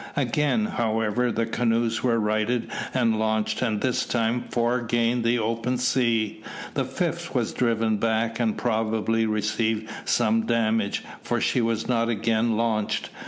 Again, 0.15 0.65
however, 0.65 1.31
the 1.31 1.45
canoes 1.45 2.01
were 2.01 2.19
righted 2.19 2.71
and 2.91 3.19
launched, 3.19 3.61
and 3.61 3.81
this 3.81 4.03
time 4.03 4.45
four 4.49 4.81
gained 4.81 5.23
the 5.23 5.37
open 5.37 5.77
sea. 5.77 6.41
The 6.73 6.85
fifth 6.85 7.35
was 7.35 7.53
driven 7.53 7.97
back, 7.97 8.39
and 8.39 8.57
probably 8.57 9.27
received 9.27 9.91
some 10.05 10.47
damage, 10.47 11.03
for 11.21 11.39
she 11.39 11.61
was 11.61 11.87
not 11.87 12.09
again 12.09 12.57
launched. 12.57 13.11